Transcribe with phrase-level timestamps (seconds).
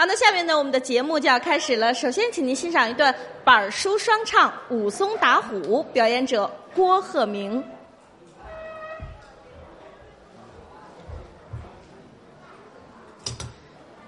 [0.00, 1.92] 好，那下面呢，我们的节目就要开始了。
[1.92, 3.12] 首先，请您欣赏一段
[3.42, 5.56] 板书双唱《武松打虎》，
[5.92, 7.60] 表演者郭鹤鸣。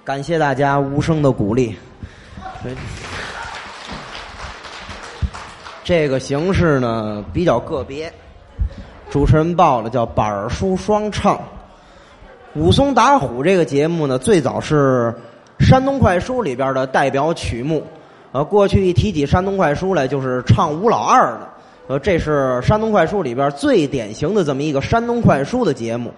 [0.04, 1.76] 感谢大家无声的鼓励。
[5.82, 8.12] 这个形式呢比较个别，
[9.10, 11.42] 主持人报了叫板书双唱。
[12.54, 15.12] 武松打虎这个节目呢，最早是
[15.60, 17.82] 山东快书里边的代表曲目。
[18.32, 21.48] 呃，过去一提起山东快书来，就是唱吴老二的。
[21.88, 26.12] 呃，这是山东快书里边最典型的这么一个山东快书的节目。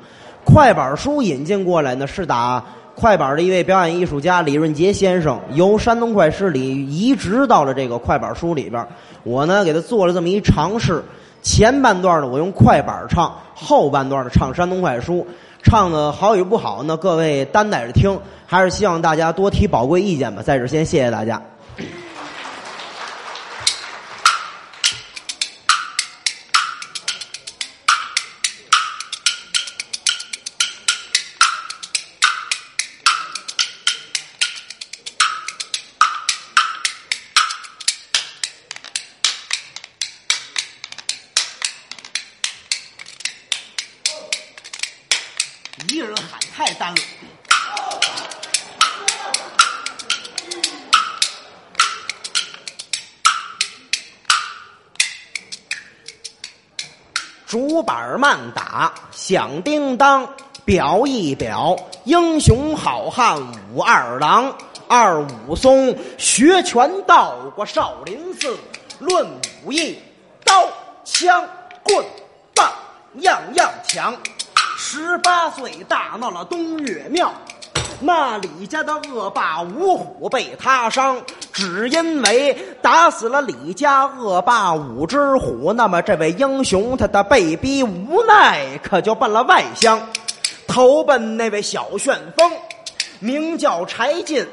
[0.45, 2.63] 快板书引进过来呢，是打。
[2.95, 8.87] 快板的一位表演艺术家李润杰先生，由山东快诗里移植到了这个快板书里边。
[9.25, 11.03] 我呢，给他做了这么一尝试。
[11.41, 15.27] 前半段呢，我用快板唱；后半段呢，唱山东快书。
[15.63, 18.19] 唱的好与不好呢，各位担待着听。
[18.47, 20.43] 还是希望大家多提宝贵意见吧。
[20.43, 21.41] 在这先谢谢大家。
[45.89, 47.01] 一人喊太单了。
[57.47, 60.27] 竹板慢打响叮当，
[60.65, 63.39] 表一表英雄好汉
[63.75, 64.57] 武二郎。
[64.89, 68.59] 二武松学拳道过少林寺，
[68.99, 69.27] 论
[69.65, 69.99] 武艺，
[70.45, 70.67] 刀
[71.05, 71.49] 枪
[71.83, 72.05] 棍
[72.55, 72.71] 棒
[73.21, 74.15] 样样强。
[74.95, 77.33] 十八岁大闹了东岳庙，
[78.01, 81.19] 那李家的恶霸五虎被他伤，
[81.51, 85.73] 只因为打死了李家恶霸五只虎。
[85.73, 89.99] 那么这位英雄他的被逼无奈，可就奔了外乡，
[90.67, 92.53] 投奔那位小旋风，
[93.19, 94.47] 名叫柴进，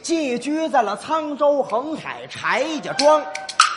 [0.00, 3.22] 寄居在了沧州横海柴家庄。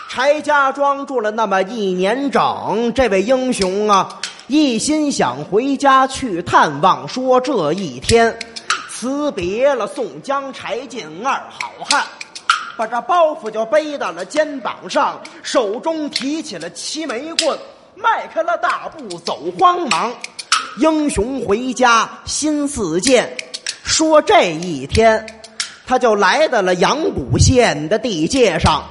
[0.07, 4.21] 柴家庄住了那么一年整，这位英雄啊。
[4.47, 8.33] 一心想回家去探望，说这一天
[8.89, 12.01] 辞别了宋江、柴进二好汉，
[12.77, 17.59] 把这包袱就背到了肩膀上，手中提起了七枚棍，
[17.93, 20.13] 迈开了大步走慌忙。
[20.79, 23.35] 英雄回家心似箭，
[23.83, 25.27] 说这一天
[25.85, 28.81] 他就来到了阳谷县的地界上。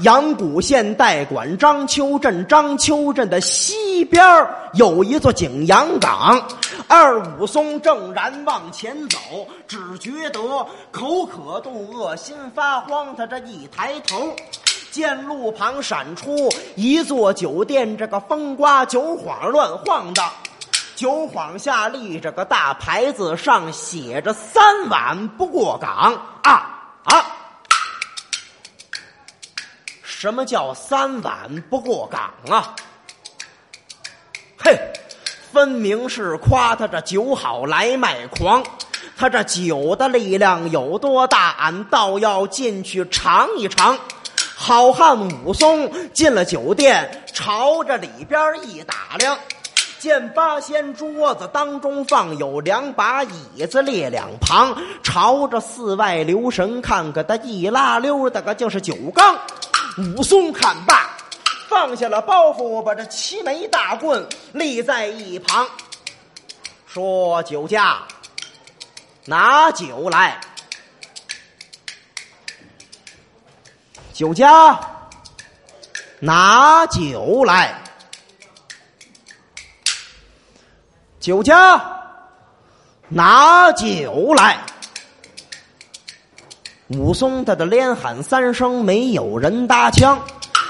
[0.00, 4.24] 阳谷县代管章丘镇，章丘镇的西边
[4.74, 6.40] 有一座景阳岗。
[6.86, 9.18] 二武松正然往前走，
[9.66, 10.40] 只觉得
[10.92, 13.16] 口渴肚饿，心发慌。
[13.16, 14.32] 他这一抬头，
[14.92, 20.22] 见路旁闪出一座酒店，这个风刮酒晃乱晃的，
[20.94, 27.34] 酒晃下立着个大牌子，上写着“三碗不过岗”啊啊！
[30.20, 32.74] 什么叫三碗不过岗啊？
[34.58, 34.76] 嘿，
[35.52, 38.60] 分明是夸他这酒好来卖狂。
[39.16, 41.50] 他这酒的力量有多大？
[41.60, 43.96] 俺倒要进去尝一尝。
[44.56, 49.38] 好汉武松进了酒店，朝着里边一打量，
[50.00, 59.38] 见八仙桌子当中放有两把椅子列两旁，朝着寺外留神看看，他一拉溜的个就是酒缸。
[59.98, 61.10] 武松看罢，
[61.68, 65.66] 放下了包袱，把这七枚大棍立在一旁，
[66.86, 67.98] 说：“酒家，
[69.24, 70.40] 拿酒来。”
[74.14, 74.78] 酒家，
[76.20, 77.82] 拿酒来。
[81.18, 82.04] 酒家，
[83.08, 84.64] 拿酒来。
[86.96, 90.18] 武松他的连喊三声，没有人搭腔。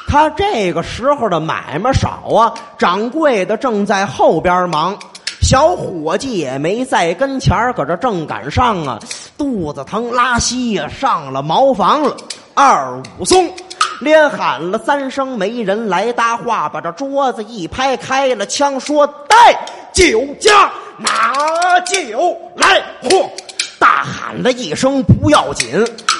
[0.08, 4.98] 他这个时候的买卖少啊，掌柜的正在后边忙，
[5.40, 8.98] 小伙计也没在跟前搁这正赶上啊，
[9.36, 12.16] 肚子疼拉稀呀，上了茅房了。
[12.52, 13.48] 二武松
[14.00, 19.56] 连喊了三声，没人来搭话，把这桌子一拍，开了枪，说：“带
[19.92, 23.28] 酒家拿酒来！”嚯！
[23.78, 25.68] 大喊了一声：“不要紧！”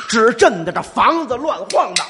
[0.09, 2.07] 只震得这房子乱晃荡，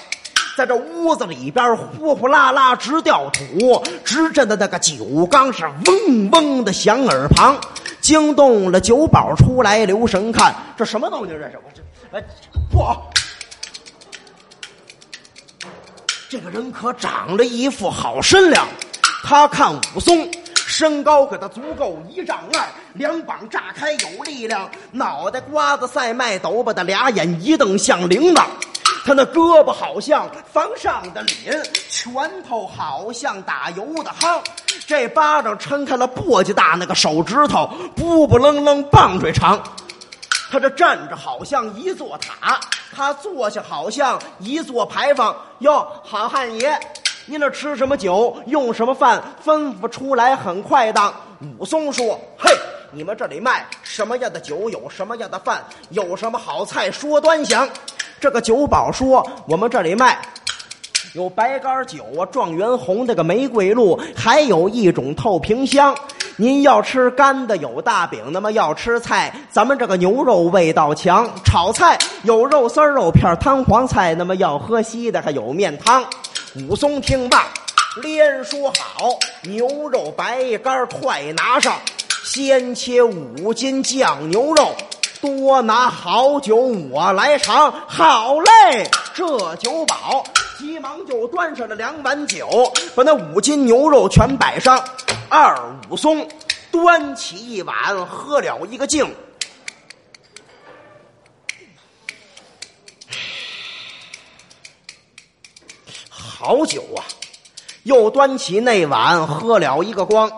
[0.56, 7.59] 在这屋子里边呼呼啦啦直掉土，直震的那个酒缸是嗡嗡的响耳旁。
[8.00, 11.33] 惊动了酒保出来留神看，这什么东西？
[11.33, 11.83] 这是我这
[12.17, 12.23] 哎
[12.71, 12.87] 不，
[16.29, 18.67] 这个人可长了一副好身量。
[19.25, 20.31] 他看武松
[20.79, 28.45] 身高给他足够一丈二，两膀炸开有力量，脑袋瓜子赛麦斗把的俩眼一瞪像铃铛。
[29.05, 34.41] 他那胳膊好像房上的脸，拳头好像打油的夯，
[34.87, 39.61] 这巴掌抻开了簸箕大，那个手指头不不楞楞棒槌长。
[40.49, 42.61] 他这站着好像一座塔，
[42.95, 45.35] 他坐下好像一座牌坊。
[45.59, 46.79] 哟，好汉爷，
[47.31, 51.13] 您这吃什么酒，用什么饭，吩咐出来很快当。
[51.59, 52.51] 武松说：“嘿，
[52.91, 57.69] 你们这里卖什么样的酒，有什么样的饭，有什么好菜，说端详。”
[58.19, 60.19] 这个酒保说：“我们这里卖
[61.13, 65.95] 有白干酒啊，状元红这个玫瑰露，还有一种透瓶香。
[66.37, 71.29] 您要吃干的有大饼，那么要吃菜，咱们这个牛肉味道强。
[71.45, 76.03] 炒菜有肉丝肉片摊黄菜，那么要喝稀的还有面汤。”
[76.55, 77.47] 武松听罢，
[78.00, 81.79] 连说好：“牛肉白干快拿上，
[82.25, 84.75] 先切五斤酱牛肉。”
[85.21, 87.71] 多拿好酒，我来尝。
[87.87, 90.25] 好嘞，这酒保
[90.59, 94.83] 急忙就端上了两碗酒，把那五斤牛肉全摆上。
[95.29, 95.59] 二
[95.91, 96.27] 武松
[96.71, 99.12] 端起一碗，喝了一个净。
[106.40, 107.02] 好酒啊！
[107.82, 110.31] 又端起那碗，喝了一个光。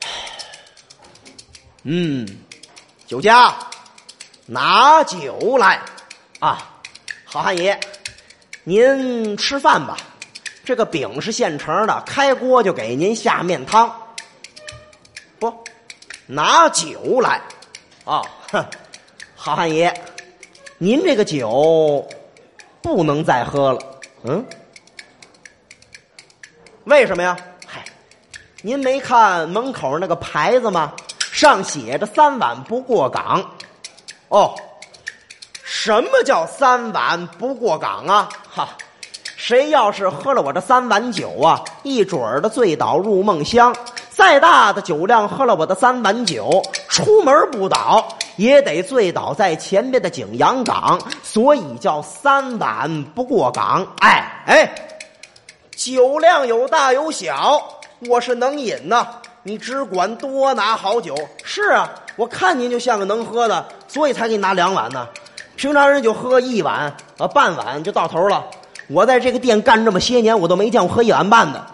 [1.84, 2.28] 嗯，
[3.06, 3.56] 酒家
[4.44, 5.80] 拿酒来
[6.40, 6.74] 啊！
[7.24, 7.80] 好汉爷，
[8.64, 9.96] 您吃饭吧。
[10.62, 13.90] 这个饼是现成的，开锅就给您下面汤。
[15.38, 15.64] 不，
[16.26, 17.40] 拿酒来
[18.04, 18.20] 啊！
[18.52, 18.62] 哼，
[19.34, 19.98] 好汉爷，
[20.76, 22.06] 您这个酒
[22.84, 23.80] 不能再喝了。
[24.24, 24.44] 嗯，
[26.84, 27.34] 为什么呀？
[27.66, 27.82] 嗨，
[28.60, 30.92] 您没看门口那个牌子吗？
[31.32, 33.42] 上写着“三碗不过岗”，
[34.28, 34.54] 哦，
[35.62, 38.28] 什么叫三碗不过岗啊？
[38.54, 38.68] 哈，
[39.34, 43.72] 谁要是喝了我这三碗酒啊，一准儿的醉倒入梦乡；
[44.10, 51.00] 再大的酒量，喝了我的三碗酒，出门不倒也得醉倒在前边的景阳岗。
[51.22, 53.86] 所以叫三碗不过岗。
[54.00, 54.74] 哎哎，
[55.76, 57.62] 酒量有大有小，
[58.08, 59.06] 我是能饮呐。
[59.42, 61.14] 你只管多拿好酒。
[61.42, 65.06] 是啊，我看您就像个能喝的，所以才给你拿两碗呢。
[65.56, 68.44] 平常人就喝一碗啊，半碗就到头了。
[68.88, 71.64] 我在这个店干这么些年，我都没见过喝一碗半的。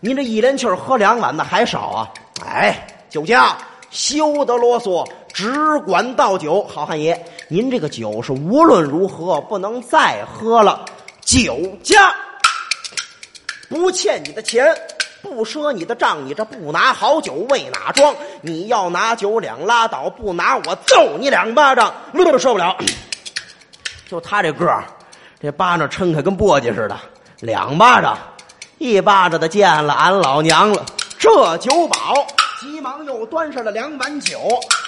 [0.00, 2.08] 您这一连气儿喝两碗的还少啊？
[2.44, 3.56] 哎，酒家
[3.90, 5.06] 休得啰嗦，
[5.36, 6.64] 只管倒酒。
[6.64, 10.82] 好汉爷，您这个酒是无论如何不能再喝了。
[11.20, 12.14] 酒家
[13.68, 14.74] 不欠你的钱。
[15.22, 18.14] 不赊你的账，你这不拿好酒为哪桩？
[18.40, 22.76] 你要拿酒两拉倒，不拿我揍你两巴掌，乐都受不了。
[24.08, 24.84] 就他这个儿，
[25.40, 26.96] 这巴掌撑开跟簸箕似的，
[27.40, 28.16] 两巴掌，
[28.78, 30.86] 一巴掌的见了俺老娘了。
[31.18, 32.24] 这酒保
[32.58, 34.40] 急忙又端上了两碗酒，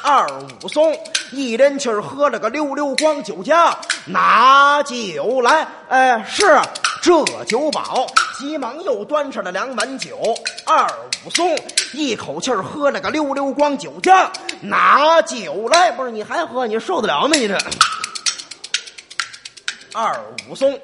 [0.03, 0.27] 二
[0.63, 0.99] 武松
[1.33, 3.23] 一连气儿喝了个溜溜光。
[3.23, 3.77] 酒家
[4.07, 6.59] 拿酒来，哎，是
[7.03, 8.07] 这酒保。
[8.39, 10.17] 急忙又端上了两碗酒，
[10.65, 10.87] 二
[11.27, 11.55] 武松
[11.93, 13.77] 一口气儿喝了个溜溜光。
[13.77, 16.67] 酒家拿酒来，不是你还喝？
[16.67, 17.37] 你受得了吗？
[17.37, 17.59] 你这
[19.93, 20.79] 二武松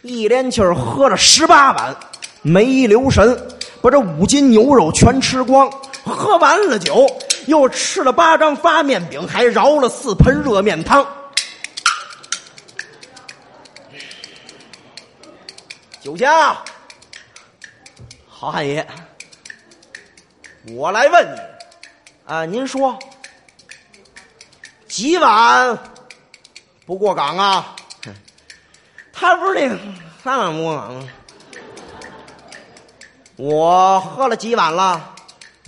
[0.00, 1.94] 一连气儿喝了十八碗，
[2.40, 3.36] 没留神
[3.82, 5.70] 把这五斤牛肉全吃光。
[6.10, 7.06] 喝完了酒，
[7.46, 11.06] 又吃了八张发面饼，还饶了四盆热面汤。
[16.00, 16.56] 酒家，
[18.26, 18.86] 好汉爷，
[20.72, 21.40] 我来问你，
[22.32, 22.98] 啊，您说
[24.88, 25.78] 几碗
[26.86, 27.76] 不过岗啊？
[29.12, 29.78] 他不是那
[30.24, 31.08] 三碗不过岗吗？
[33.36, 35.14] 我喝了几碗了？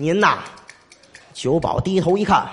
[0.02, 0.42] 您呐，
[1.32, 2.50] 酒保低头一看，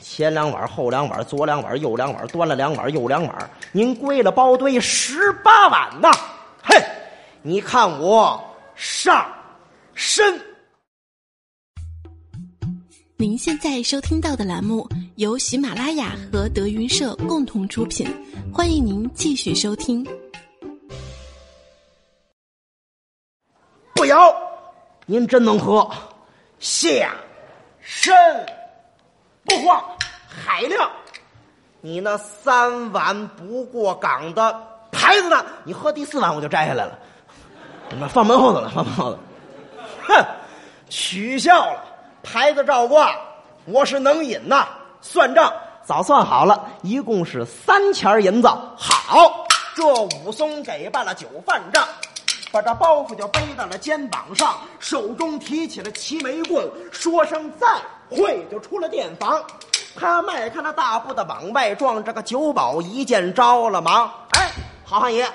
[0.00, 6.08] 前两碗，后两碗，左两碗，右两碗，端了两碗，右两碗，您归了包堆十八碗呐！
[6.62, 6.80] 嘿。
[7.42, 8.40] 你看我
[8.76, 9.26] 上
[9.92, 10.40] 身。
[13.16, 18.06] 您现在收听到的栏目由喜马拉雅和德云社共同出品，
[18.54, 20.06] 欢迎您继续收听。
[23.96, 24.32] 不摇，
[25.06, 25.90] 您真能喝，
[26.58, 27.10] 下
[27.80, 28.14] 身
[29.44, 29.82] 不慌，
[30.28, 30.90] 海亮，
[31.80, 34.54] 你那三碗不过岗的
[34.90, 35.44] 牌子呢？
[35.64, 36.98] 你喝第四碗我就摘下来了，
[37.90, 39.18] 你们放门后头了，放门后头。
[40.06, 40.24] 哼，
[40.88, 41.82] 取笑了，
[42.22, 43.14] 牌子照挂，
[43.64, 44.68] 我是能饮呐。
[45.00, 45.52] 算账
[45.84, 48.48] 早算好了，一共是三钱银子。
[48.76, 49.46] 好，
[49.76, 51.86] 这武松给办了酒饭账。
[52.50, 57.66] 把这包袱就背到了肩膀上，手中提起了齐眉棍，说声再
[58.08, 59.42] 会，就出了店房。
[59.94, 64.50] 他迈开了大步的往外撞，这个酒保一见着了忙，哎，
[64.84, 65.28] 好汉爷，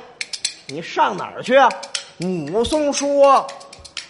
[0.67, 1.69] 你上哪儿去啊？
[2.19, 3.45] 武松说：“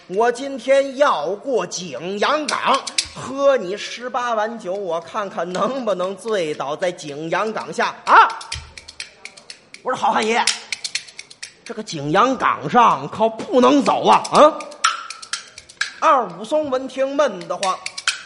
[0.08, 2.80] 我今天要过景阳冈，
[3.14, 8.28] 喝你十八碗酒，我看看能不能醉倒在景阳冈下啊！”
[9.82, 10.42] 我说：“好汉爷。”
[11.64, 14.22] 这个景阳冈上可不能走啊！
[14.30, 14.52] 啊！
[15.98, 17.74] 二武松闻听闷得慌，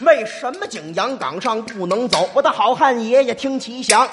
[0.01, 2.29] 为什么景阳冈上不能走？
[2.33, 4.05] 我的好汉爷爷听其详，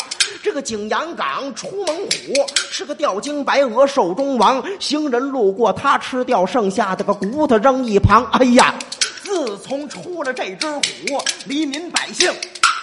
[0.44, 8.24] 这个景阳冈出猛虎是个吊睛白额兽中王，行人路过他吃掉剩下的个骨头扔一旁。
[8.30, 8.72] 哎呀！
[9.24, 10.80] 自从出了这只虎，
[11.46, 12.32] 黎民百姓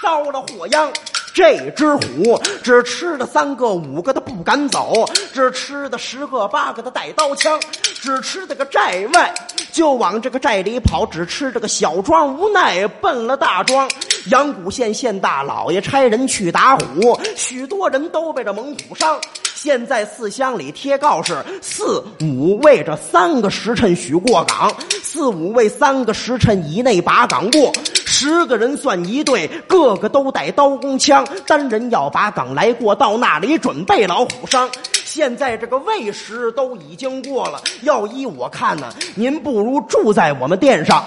[0.02, 0.92] 遭了祸殃。
[1.34, 9.34] 这只虎只吃了三个五个的不敢走，只吃的十个八个的带刀枪，只吃的个寨外
[9.72, 13.90] 就往这个寨里跑，只吃这个小庄无奈奔了大庄。
[14.30, 19.20] 阳谷县县大老爷差人去打虎，许多人都被这猛虎伤。
[19.56, 27.72] 现在四乡里贴告示，四五为这三个时辰许过岗，四五为三个时辰以内把岗过。
[28.06, 34.70] 十个人算一队，个个都带刀弓枪，单人要把岗来过，到那里准备老虎伤。
[35.06, 41.06] 现在这个未时都已经过了，要依我看呢，您不如住在我们店上。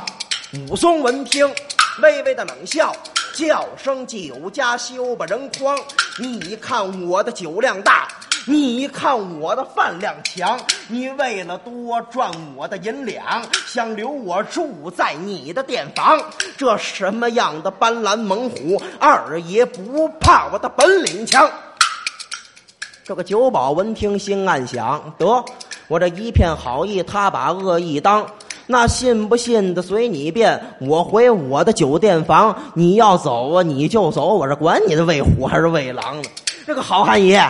[0.68, 1.46] 武松闻听，
[2.02, 2.94] 微微的冷笑，
[3.34, 5.78] 叫声酒家休把人诓。
[6.18, 8.08] 你看我的酒量大。
[8.48, 16.22] 你看我的饭量强，你为了多赚我的银两，想留我住在你的店房，
[16.56, 21.50] 这什么样的斑斓猛虎，二爷不怕我的本领强？
[23.02, 25.44] 这个酒保闻听心暗想：得，
[25.88, 28.24] 我这一片好意，他把恶意当，
[28.66, 30.76] 那信不信的随你便。
[30.80, 36.28] 我回我的酒店房，你要走啊你就走，我这管你的喂虎还是喂狼呢？
[36.66, 37.40] 这个好汉爷。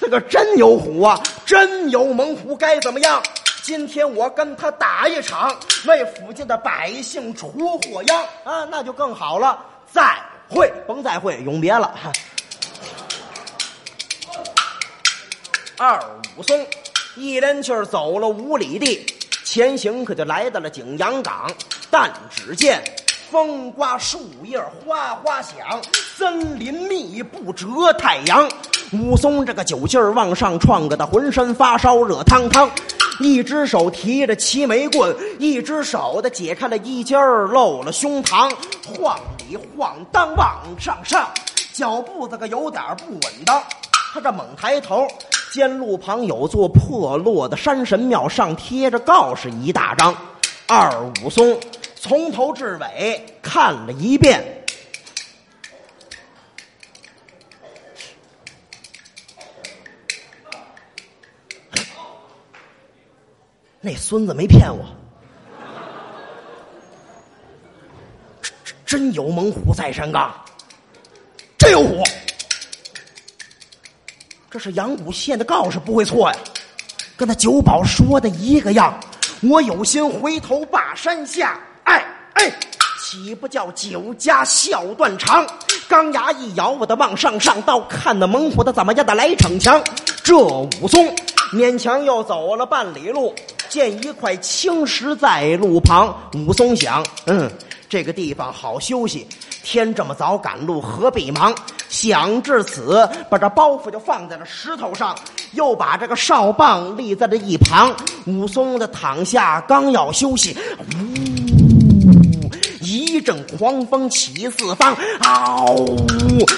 [0.00, 3.22] 这个真有虎啊，真有猛虎，该怎么样？
[3.62, 9.58] 今天我跟他打一场，为附近的百姓除祸殃啊，那就更好了。
[9.90, 11.94] 再会，甭再会，永别了。
[15.78, 15.98] 二
[16.36, 16.66] 武松
[17.16, 19.06] 一连气儿走了五里地，
[19.44, 21.48] 前行可就来到了景阳冈。
[21.90, 22.82] 但只见
[23.30, 25.54] 风刮树叶哗哗响，
[26.16, 28.48] 森林密布遮太阳。
[28.92, 32.70] 武松这个酒劲儿往上撞，个他浑身发烧，热汤汤。
[33.20, 38.52] 一只手提着齐眉棍，一只手的解开了衣襟儿，露了胸膛，
[38.84, 41.28] 晃里晃荡往上上，
[41.72, 43.62] 脚步子个有点不稳当。
[44.12, 45.06] 他这猛抬头，
[45.54, 50.12] 见路旁有座破落的山神庙，上贴着告示一大张。
[50.66, 50.90] 二
[51.22, 51.56] 武松
[51.94, 54.42] 从头至尾看了一遍。
[63.80, 64.84] 那孙子没骗我，
[68.84, 70.34] 真有猛虎在山岗，
[71.56, 72.02] 真有虎。
[74.54, 76.38] 这是阳谷县的告示，不会错呀，
[77.16, 78.96] 跟那酒保说的一个样。
[79.42, 82.52] 我有心回头把山下，哎哎，
[83.02, 85.44] 岂不叫酒家笑断肠？
[85.88, 89.82] 钢牙一咬，我的往上上刀，看那猛虎的怎么样的来逞强。
[90.22, 91.12] 这武松
[91.52, 93.34] 勉强又走了半里路。
[93.68, 97.50] 见一块青石在路旁，武松想：嗯，
[97.88, 99.26] 这个地方好休息。
[99.64, 101.52] 天这么早赶路，何必忙？
[101.94, 105.16] 想至此，把这包袱就放在了石头上，
[105.52, 107.94] 又把这个哨棒立在了一旁。
[108.26, 110.58] 武松的躺下，刚要休息，
[110.98, 115.76] 呜，一阵狂风起四方，嗷！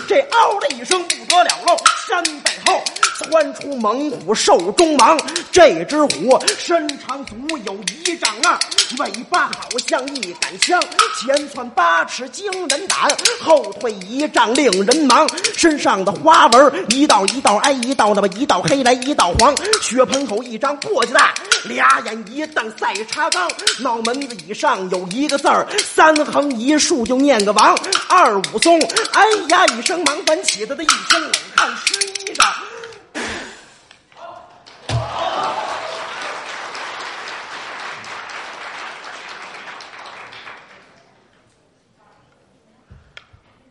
[0.08, 1.76] 这嗷的一声不得了喽，
[2.08, 2.82] 山背后。
[3.16, 5.18] 窜出猛虎兽中王。
[5.50, 8.58] 这只虎身长足有一丈二，
[8.98, 10.80] 尾巴好像一杆枪，
[11.18, 15.26] 前窜八尺惊人胆，后退一丈令人忙。
[15.54, 21.32] 身上的花纹一道一道挨一道，那么一道黑来一道黄，血盆口一张簸箕大，
[21.64, 27.74] 俩眼一瞪赛茶缸，脑门子以上有一个字儿，三横一竖就念个王。
[28.08, 28.78] 二武松，
[29.12, 32.44] 哎呀一声忙翻起他的一身冷汗湿衣裳。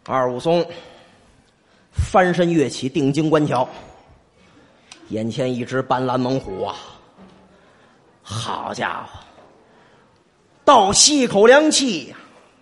[0.08, 0.66] 二武松
[1.92, 3.68] 翻身跃起，定睛观瞧，
[5.10, 6.76] 眼前一只斑斓猛虎啊！
[8.22, 9.20] 好家伙，
[10.64, 12.14] 倒吸一口凉气，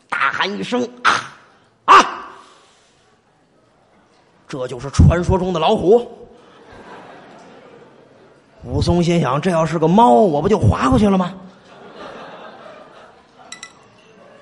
[0.08, 1.38] 大喊一声啊
[1.86, 2.30] 啊！
[4.48, 6.10] 这就是传说中的老虎。
[8.64, 11.34] 武松心想：这要是个猫，我不就划过去了吗？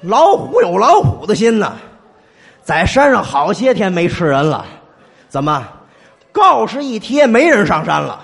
[0.02, 1.76] 老虎有老虎的心呐。
[2.72, 4.66] 在山上好些天没吃人了，
[5.28, 5.62] 怎么？
[6.32, 8.18] 告示一贴，没人上山了，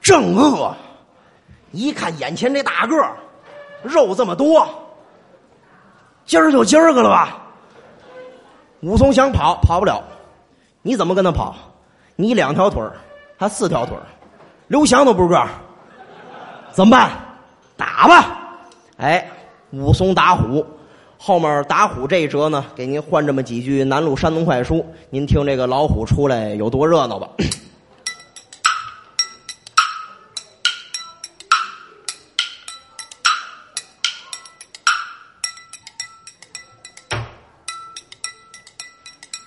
[0.00, 0.74] 正饿。
[1.72, 3.14] 一看眼前这大个儿，
[3.82, 4.66] 肉这么多，
[6.24, 7.36] 今儿就今儿个了吧？
[8.80, 10.02] 武松想跑，跑不了。
[10.80, 11.54] 你怎么跟他跑？
[12.16, 12.82] 你两条腿
[13.38, 13.94] 他四条腿
[14.68, 15.46] 刘翔都不是个，
[16.72, 17.10] 怎么办？
[17.76, 18.38] 打吧！
[18.96, 19.30] 哎，
[19.72, 20.66] 武松打虎。
[21.20, 27.28] 后面打虎这一折呢，给您换这么几句南路山东快书，您听这个老虎出来有多热闹吧。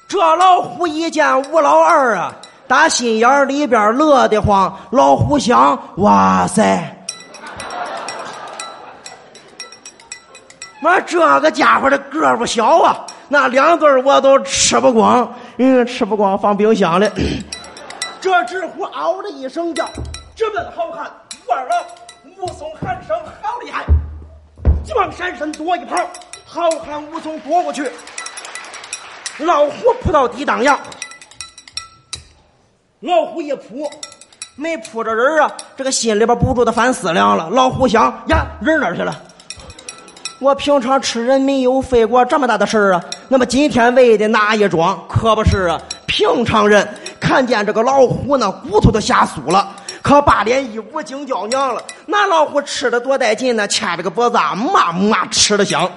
[0.08, 2.36] 这老虎一见吴老二啊，
[2.68, 4.78] 打心眼里边乐得慌。
[4.92, 7.01] 老虎想：哇塞！
[10.82, 13.06] 妈，这个家伙的个儿不小啊！
[13.30, 17.08] 那两对我都吃不光，嗯，吃不光放冰箱里。
[18.20, 19.88] 这只虎嗷的一声叫，
[20.36, 21.06] 直奔好汉
[21.48, 21.78] 武二郎。
[22.40, 23.86] 武松喊声好厉害，
[24.84, 26.00] 急忙闪身躲一旁。
[26.48, 27.88] 好汉武松躲过去，
[29.38, 30.78] 老虎扑到地当阳。
[33.02, 33.88] 老虎一扑，
[34.56, 37.50] 没扑着人啊，这个心里边不住的犯思量了。
[37.52, 39.16] 老虎想呀，人哪去了？
[40.42, 45.00] 我平常吃人没有费过这么大的事儿啊，那么今天为的哪一桩？
[45.08, 45.80] 可不是啊！
[46.08, 46.88] 平常人
[47.20, 49.70] 看见这个老虎，那骨头都吓酥了，
[50.02, 51.84] 可把脸一捂，惊叫娘了。
[52.08, 55.88] 那老虎吃的多带劲呢，牵着个脖子啊，嘛嘛吃的香。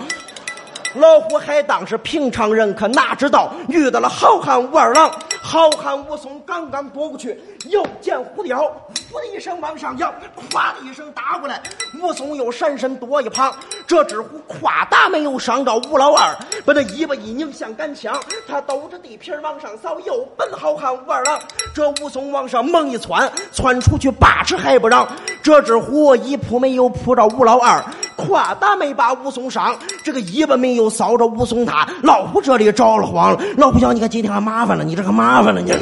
[0.93, 5.11] 老虎还当是平常人，可哪知道遇到了好汉武二郎。
[5.47, 8.65] 好汉武松刚刚躲过去，又见虎雕，
[9.13, 10.11] 呼的一声往上扬，
[10.51, 11.63] 咵的一声打过来。
[12.01, 13.55] 武松又闪身躲一旁。
[13.87, 21.39] 这只虎夸大没有伤着吴老二，把那尾巴一拧像杆枪，他兜着地皮往上扫，又奔好汉武二郎。
[21.75, 25.07] 这武松往上猛一窜，窜出去八尺还不让。
[25.43, 27.85] 这只虎一扑没有扑着吴老二，
[28.17, 31.87] 夸大没把武松伤，这个尾巴没有扫着武松他。
[32.03, 35.73] 老虎这里着了慌了，老虎想：你看今天还麻烦了，你这个麻烦了你。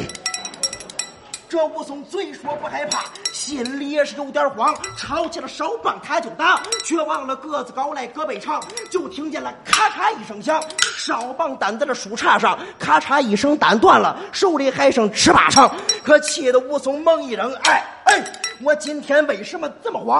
[1.47, 10.59] 这武松嘴说不害怕，心里也是有点慌，抄起了手棒他就打，却忘了个子高来胳膊长，就听见了咔嚓一声响，
[10.97, 15.71] 哨棒担在了树杈上，咔嚓一声担断了，手里还剩尺把长，
[16.03, 18.23] 可气得武松猛一扔，哎哎，
[18.63, 20.19] 我今天为什么这么慌？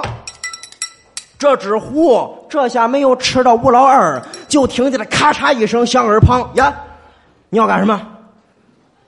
[1.38, 6.74] 这只虎这下没有吃到吴老二，就听见了咔嚓一声响耳旁呀，
[7.50, 8.00] 你要干什么？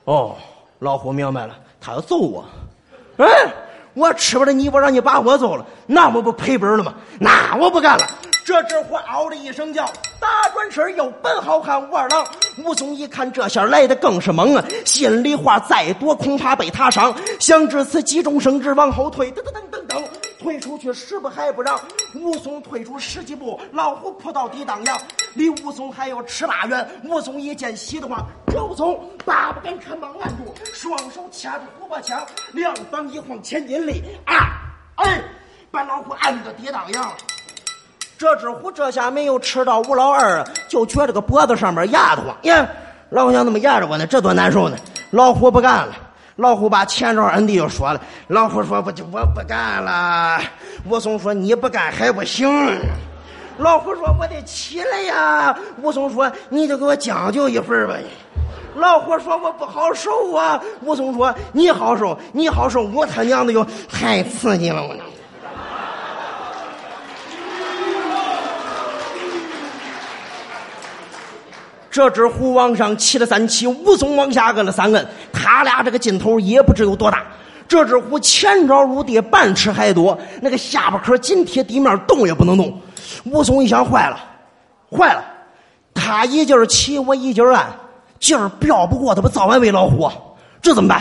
[0.05, 0.35] 哦，
[0.81, 1.57] 老虎明白了。
[1.81, 2.45] 他要揍我，
[3.19, 3.27] 哎，
[3.95, 6.93] 我吃不了你，我让你把我揍了，那我不赔本了吗？
[7.21, 8.05] 那我不干了。
[8.45, 9.85] 这只虎嗷的一声叫，
[10.21, 12.25] 打转身又奔好汉武二郎。
[12.65, 17.15] 武松一看这下来的更是猛啊，心里话再多恐怕被他伤。
[17.39, 20.03] 想至此，急中生智，往后退，噔噔噔噔噔，
[20.39, 21.79] 退出去十步还不让。
[22.15, 24.99] 武松退出十几步，老虎扑到地当阳，
[25.35, 26.89] 离武松还有尺八远。
[27.05, 34.35] 武松一见喜的慌，这武松拔不敢看，忙按住，双手掐住虎把枪，两膀一晃千斤力，啊，
[34.97, 35.23] 哎，
[35.71, 37.13] 把老虎按个地当阳。
[38.19, 42.67] 这只虎这下没有吃到吴老二，就觉这个脖子上面压得慌呀！
[43.11, 44.07] 老虎想怎么压着我呢？
[44.07, 44.77] 这多难受呢！
[45.11, 45.95] 老虎不干了，
[46.37, 48.01] 老虎把前爪摁地又说了。
[48.29, 50.39] 老虎说：“不就我不干了。”
[50.89, 52.47] 武松说：“你不干还不行。”
[53.59, 57.95] 老虎说：“我得起来呀。”武松说：“你就给我将就一会儿吧。”
[58.77, 60.63] 老虎说我不好受啊。
[60.83, 64.95] 武松说你好受，你好受，我他娘的又，太刺激了我。
[71.97, 77.25] 这只虎往上骑了三骑，武松往下摁了三摁，他俩这个劲头也不知有多大。
[77.67, 82.79] 这只虎前爪入地半尺还多，那个下巴壳紧贴地面，动也不能动。
[83.25, 84.21] 武松一想，坏了，
[84.95, 85.25] 坏了，
[85.95, 87.67] 他一劲儿骑，我一劲儿按，
[88.21, 90.13] 劲儿飙不过，他不早晚喂老虎？
[90.61, 91.01] 这怎么办？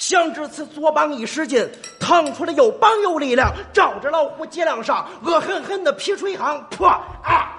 [0.00, 1.64] 想至此，左膀一使劲，
[2.00, 7.52] 腾出了右膀有力量，照着老虎脊梁上，恶狠狠的劈出一行，破啊！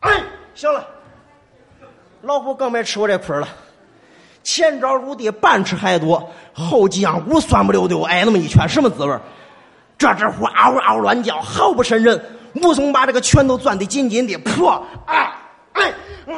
[0.00, 0.22] 哎，
[0.54, 0.86] 行了，
[2.24, 3.46] 老虎更没吃过这亏了。
[4.42, 9.18] 前爪入地半尺还多，后脊梁骨酸不溜丢，挨那么一拳，什么滋味
[9.96, 12.22] 这只虎嗷嗷乱叫，毫不渗人。
[12.62, 14.70] 武松把这个拳头攥得紧紧的，破
[15.06, 15.40] 啊！
[15.72, 15.92] 哎
[16.26, 16.34] 啊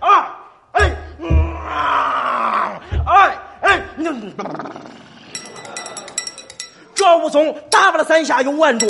[0.00, 0.36] 啊！
[0.72, 0.90] 哎
[1.66, 2.80] 啊！
[3.06, 3.80] 哎哎！
[6.94, 8.86] 这武松打了三下，又按住，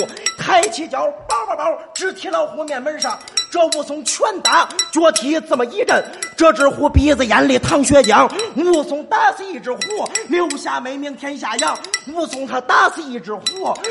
[0.49, 3.19] 抬起脚，包包包，直踢老虎面门上。
[3.51, 6.03] 这武松拳打脚踢，这么一阵，
[6.35, 8.27] 这只虎鼻子眼里淌血浆。
[8.55, 9.79] 武松打死一只虎，
[10.27, 11.77] 留下美名天下扬。
[12.07, 13.43] 武松他打死一只虎，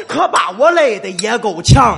[0.08, 1.96] 可把我累得也够呛。